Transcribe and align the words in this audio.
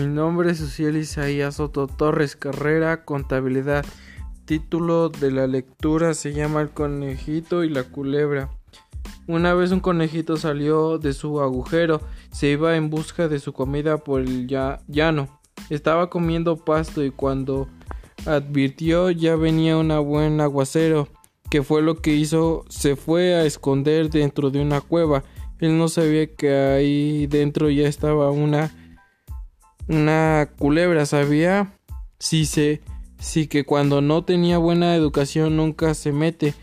Mi 0.00 0.06
nombre 0.06 0.50
es 0.50 0.62
Uciel 0.62 0.96
Isaías 0.96 1.56
Soto 1.56 1.86
Torres, 1.86 2.34
carrera 2.34 3.04
Contabilidad. 3.04 3.84
Título 4.46 5.10
de 5.10 5.30
la 5.30 5.46
lectura 5.46 6.14
se 6.14 6.32
llama 6.32 6.62
El 6.62 6.70
conejito 6.70 7.64
y 7.64 7.68
la 7.68 7.82
culebra. 7.82 8.48
Una 9.26 9.52
vez 9.52 9.72
un 9.72 9.80
conejito 9.80 10.38
salió 10.38 10.96
de 10.96 11.12
su 11.12 11.42
agujero, 11.42 12.00
se 12.32 12.48
iba 12.48 12.76
en 12.76 12.88
busca 12.88 13.28
de 13.28 13.40
su 13.40 13.52
comida 13.52 13.98
por 13.98 14.22
el 14.22 14.46
llano. 14.46 15.38
Estaba 15.68 16.08
comiendo 16.08 16.56
pasto 16.56 17.04
y 17.04 17.10
cuando 17.10 17.68
advirtió 18.24 19.10
ya 19.10 19.36
venía 19.36 19.76
un 19.76 19.88
buen 20.06 20.40
aguacero, 20.40 21.08
que 21.50 21.62
fue 21.62 21.82
lo 21.82 21.96
que 21.96 22.14
hizo, 22.14 22.64
se 22.70 22.96
fue 22.96 23.34
a 23.34 23.44
esconder 23.44 24.08
dentro 24.08 24.48
de 24.48 24.62
una 24.62 24.80
cueva. 24.80 25.24
Él 25.58 25.76
no 25.76 25.88
sabía 25.88 26.34
que 26.34 26.50
ahí 26.54 27.26
dentro 27.26 27.68
ya 27.68 27.86
estaba 27.86 28.30
una 28.30 28.79
una 29.90 30.48
culebra, 30.56 31.04
sabía 31.04 31.74
sí 32.18 32.46
se 32.46 32.80
sí 33.18 33.48
que 33.48 33.64
cuando 33.64 34.00
no 34.00 34.24
tenía 34.24 34.56
buena 34.56 34.94
educación 34.94 35.56
nunca 35.56 35.94
se 35.94 36.12
mete 36.12 36.54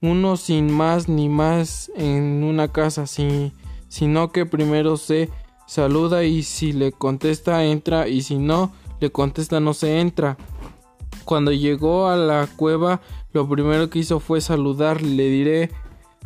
uno 0.00 0.36
sin 0.36 0.70
más 0.70 1.08
ni 1.08 1.28
más 1.30 1.90
en 1.96 2.44
una 2.44 2.68
casa, 2.68 3.06
sino 3.06 4.32
que 4.32 4.44
primero 4.44 4.98
se 4.98 5.30
saluda 5.66 6.24
y 6.24 6.42
si 6.42 6.72
le 6.72 6.92
contesta 6.92 7.64
entra 7.64 8.06
y 8.06 8.20
si 8.20 8.36
no 8.36 8.72
le 9.00 9.10
contesta 9.10 9.60
no 9.60 9.72
se 9.72 10.00
entra. 10.00 10.36
Cuando 11.24 11.52
llegó 11.52 12.08
a 12.08 12.16
la 12.16 12.46
cueva, 12.54 13.00
lo 13.32 13.48
primero 13.48 13.88
que 13.88 14.00
hizo 14.00 14.20
fue 14.20 14.42
saludar. 14.42 15.00
Le 15.00 15.28
diré 15.30 15.70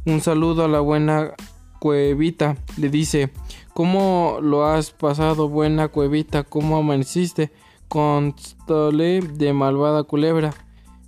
un 0.07 0.21
saludo 0.21 0.65
a 0.65 0.69
la 0.69 0.81
buena 0.81 1.35
cuevita. 1.79 2.57
Le 2.77 2.89
dice, 2.89 3.31
¿cómo 3.75 4.39
lo 4.43 4.67
has 4.67 4.91
pasado, 4.91 5.49
buena 5.49 5.89
cuevita? 5.89 6.43
¿Cómo 6.43 6.77
amaneciste? 6.77 7.51
Constole 7.89 9.21
de 9.21 9.53
malvada 9.53 10.03
culebra. 10.03 10.53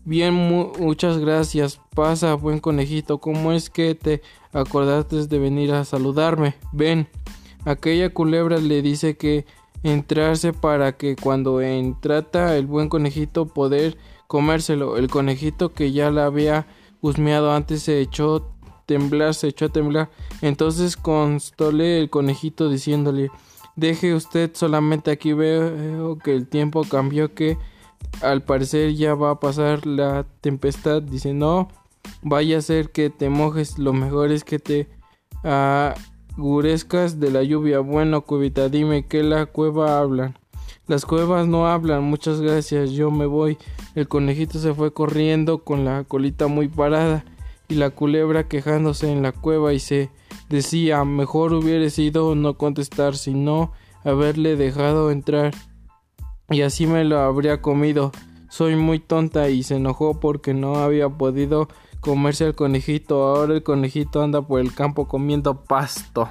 Bien, 0.05 0.35
muchas 0.35 1.19
gracias. 1.19 1.81
Pasa, 1.95 2.35
buen 2.35 2.59
conejito. 2.59 3.19
¿Cómo 3.19 3.53
es 3.53 3.69
que 3.71 3.95
te 3.95 4.23
acordaste 4.53 5.27
de 5.27 5.39
venir 5.39 5.73
a 5.73 5.85
saludarme? 5.85 6.55
Ven. 6.73 7.09
Aquella 7.67 8.09
culebra 8.09 8.57
le 8.59 8.81
dice 8.81 9.17
que 9.17 9.45
entrarse 9.83 10.53
para 10.53 10.93
que 10.93 11.17
cuando 11.17 11.61
entrata 11.61 12.57
el 12.57 12.67
buen 12.67 12.89
conejito 12.89 13.47
poder 13.47 13.99
comérselo. 14.27 14.97
El 14.97 15.09
conejito 15.09 15.75
que 15.75 15.93
ya 15.93 16.11
la 16.11 16.27
había 16.27 16.67
husmeado 17.01 17.53
antes 17.53 17.83
se 17.83 18.01
echó 18.01 18.51
temblar, 18.91 19.35
se 19.35 19.47
echó 19.47 19.67
a 19.67 19.69
temblar. 19.69 20.11
Entonces 20.43 20.97
constóle 20.97 22.01
el 22.01 22.11
conejito 22.11 22.69
diciéndole 22.69 23.31
Deje 23.77 24.15
usted 24.15 24.51
solamente 24.55 25.13
aquí 25.13 25.33
veo 25.33 26.19
que 26.19 26.35
el 26.35 26.49
tiempo 26.49 26.83
cambió 26.83 27.33
que 27.33 27.57
al 28.21 28.43
parecer 28.43 28.95
ya 28.95 29.15
va 29.15 29.31
a 29.31 29.39
pasar 29.39 29.87
la 29.87 30.27
tempestad. 30.41 31.03
Dice 31.03 31.35
no 31.35 31.69
vaya 32.23 32.59
a 32.59 32.63
ser 32.63 32.91
que 32.91 33.11
te 33.11 33.31
mojes, 33.31 33.79
lo 33.79 33.93
mejor 33.93 34.33
es 34.33 34.43
que 34.43 34.59
te 34.59 34.89
agurezcas 36.37 37.21
de 37.21 37.31
la 37.31 37.45
lluvia. 37.45 37.79
Bueno, 37.79 38.23
cuevita, 38.23 38.69
dime 38.69 39.07
que 39.07 39.23
la 39.23 39.47
cueva 39.47 40.01
hablan. 40.01 40.37
Las 40.89 41.07
cuevas 41.07 41.47
no 41.47 41.69
hablan, 41.69 42.03
muchas 42.03 42.41
gracias, 42.41 42.91
yo 42.91 43.13
me 43.13 43.27
voy. 43.27 43.57
El 43.95 44.09
conejito 44.09 44.59
se 44.59 44.75
fue 44.75 44.93
corriendo 44.93 45.59
con 45.59 45.85
la 45.85 46.03
colita 46.03 46.49
muy 46.49 46.67
parada 46.67 47.25
y 47.71 47.75
la 47.75 47.91
culebra 47.91 48.49
quejándose 48.49 49.11
en 49.11 49.23
la 49.23 49.33
cueva 49.33 49.73
y 49.73 49.79
se 49.79 50.11
decía 50.49 51.05
mejor 51.05 51.55
hubiera 51.55 51.89
sido 51.89 52.35
no 52.35 52.55
contestar 52.55 53.17
sino 53.17 53.73
haberle 54.05 54.57
dejado 54.57 55.11
entrar 55.11 55.55
y 56.51 56.63
así 56.63 56.87
me 56.87 57.05
lo 57.05 57.21
habría 57.21 57.63
comido. 57.63 58.11
Soy 58.49 58.75
muy 58.75 58.99
tonta 58.99 59.49
y 59.49 59.63
se 59.63 59.77
enojó 59.77 60.19
porque 60.19 60.53
no 60.53 60.77
había 60.77 61.09
podido 61.09 61.69
comerse 62.01 62.45
al 62.45 62.57
conejito. 62.57 63.23
Ahora 63.23 63.55
el 63.55 63.63
conejito 63.63 64.21
anda 64.21 64.43
por 64.43 64.61
el 64.61 64.75
campo 64.75 65.07
comiendo 65.07 65.63
pasto. 65.63 66.29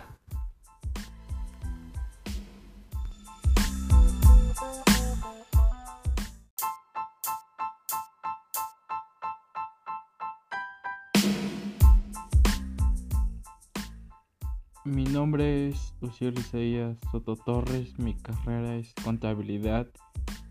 Mi 14.89 15.03
nombre 15.03 15.67
es 15.67 15.93
Lucio 16.01 16.29
Isaías 16.29 16.97
Soto 17.11 17.35
Torres, 17.35 17.99
mi 17.99 18.15
carrera 18.15 18.75
es 18.75 18.91
contabilidad 19.03 19.87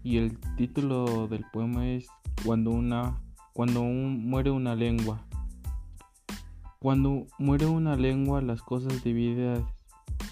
y 0.05 0.19
el 0.19 0.39
título 0.57 1.27
del 1.27 1.45
poema 1.53 1.89
es 1.89 2.07
Cuando 2.45 2.71
una 2.71 3.21
cuando 3.53 3.83
muere 3.83 4.53
una 4.53 4.77
lengua. 4.77 5.27
Cuando 6.79 7.27
muere 7.39 7.67
una 7.67 7.97
lengua 7.97 8.41
las 8.41 8.63
cosas 8.63 9.03
divididas, 9.03 9.61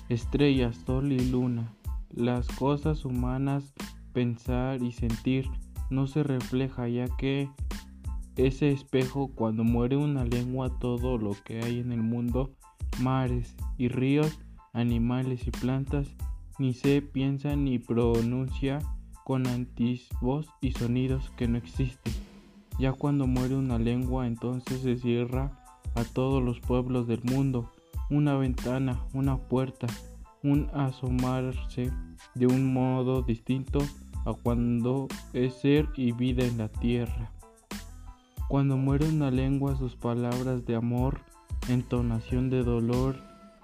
estrellas, 0.08 0.76
sol 0.86 1.10
y 1.10 1.28
luna, 1.28 1.74
las 2.14 2.46
cosas 2.46 3.04
humanas, 3.04 3.74
pensar 4.12 4.84
y 4.84 4.92
sentir 4.92 5.50
no 5.90 6.06
se 6.06 6.22
refleja 6.22 6.86
ya 6.86 7.08
que 7.16 7.50
ese 8.36 8.70
espejo 8.70 9.32
cuando 9.34 9.64
muere 9.64 9.96
una 9.96 10.24
lengua 10.24 10.78
todo 10.78 11.18
lo 11.18 11.32
que 11.44 11.60
hay 11.64 11.80
en 11.80 11.90
el 11.90 12.02
mundo 12.04 12.52
mares 13.00 13.54
y 13.78 13.88
ríos, 13.88 14.38
animales 14.72 15.46
y 15.46 15.50
plantas, 15.50 16.08
ni 16.58 16.74
se 16.74 17.02
piensa 17.02 17.56
ni 17.56 17.78
pronuncia 17.78 18.78
con 19.24 19.46
antisvoz 19.46 20.46
y 20.60 20.72
sonidos 20.72 21.30
que 21.36 21.48
no 21.48 21.58
existen. 21.58 22.12
Ya 22.78 22.92
cuando 22.92 23.26
muere 23.26 23.56
una 23.56 23.78
lengua, 23.78 24.26
entonces 24.26 24.80
se 24.82 24.96
cierra 24.96 25.50
a 25.94 26.04
todos 26.04 26.42
los 26.42 26.60
pueblos 26.60 27.06
del 27.06 27.22
mundo, 27.24 27.70
una 28.10 28.36
ventana, 28.36 29.00
una 29.14 29.36
puerta, 29.36 29.86
un 30.42 30.70
asomarse 30.74 31.90
de 32.34 32.46
un 32.46 32.72
modo 32.72 33.22
distinto 33.22 33.78
a 34.26 34.34
cuando 34.34 35.08
es 35.32 35.54
ser 35.54 35.88
y 35.96 36.12
vida 36.12 36.44
en 36.44 36.58
la 36.58 36.68
tierra. 36.68 37.32
Cuando 38.48 38.76
muere 38.76 39.08
una 39.08 39.30
lengua, 39.30 39.76
sus 39.76 39.96
palabras 39.96 40.64
de 40.66 40.76
amor 40.76 41.20
entonación 41.68 42.50
de 42.50 42.62
dolor, 42.62 43.16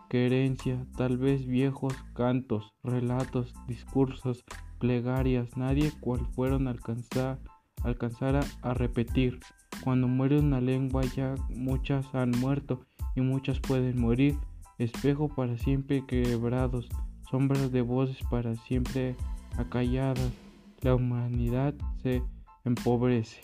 querencia, 0.08 0.84
tal 0.96 1.16
vez 1.16 1.46
viejos 1.46 1.94
cantos, 2.14 2.72
relatos, 2.82 3.54
discursos, 3.66 4.44
plegarias, 4.78 5.56
nadie 5.56 5.92
cual 6.00 6.26
fueron 6.34 6.68
alcanzar, 6.68 7.38
alcanzara 7.82 8.40
a 8.62 8.74
repetir. 8.74 9.40
Cuando 9.82 10.08
muere 10.08 10.38
una 10.38 10.60
lengua 10.60 11.02
ya 11.16 11.34
muchas 11.50 12.14
han 12.14 12.32
muerto 12.32 12.80
y 13.14 13.20
muchas 13.20 13.60
pueden 13.60 14.00
morir, 14.00 14.36
espejo 14.78 15.28
para 15.28 15.56
siempre 15.58 16.04
quebrados, 16.06 16.88
sombras 17.30 17.72
de 17.72 17.82
voces 17.82 18.18
para 18.30 18.54
siempre 18.56 19.16
acalladas, 19.56 20.32
la 20.80 20.94
humanidad 20.94 21.74
se 22.02 22.22
empobrece. 22.64 23.40